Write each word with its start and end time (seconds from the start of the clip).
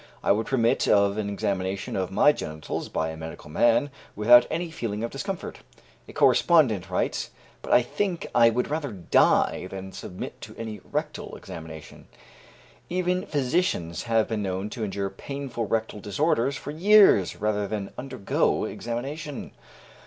"I 0.23 0.31
would 0.31 0.47
permit 0.47 0.87
of 0.87 1.19
an 1.19 1.29
examination 1.29 1.95
of 1.95 2.09
my 2.09 2.31
genitals 2.31 2.89
by 2.89 3.09
a 3.09 3.15
medical 3.15 3.51
man, 3.51 3.91
without 4.15 4.47
any 4.49 4.71
feeling 4.71 5.03
of 5.03 5.11
discomfort," 5.11 5.59
a 6.07 6.13
correspondent 6.13 6.89
writes, 6.89 7.29
"but 7.61 7.71
I 7.71 7.83
think 7.83 8.25
I 8.33 8.49
would 8.49 8.67
rather 8.71 8.91
die 8.91 9.67
than 9.69 9.91
submit 9.91 10.41
to 10.41 10.55
any 10.57 10.81
rectal 10.83 11.35
examination." 11.35 12.07
Even 12.89 13.27
physicians 13.27 14.01
have 14.05 14.27
been 14.27 14.41
known 14.41 14.71
to 14.71 14.83
endure 14.83 15.11
painful 15.11 15.67
rectal 15.67 15.99
disorders 15.99 16.55
for 16.55 16.71
years, 16.71 17.35
rather 17.35 17.67
than 17.67 17.93
undergo 17.95 18.63
examination. 18.63 19.51